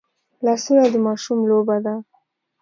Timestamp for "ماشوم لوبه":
1.05-1.77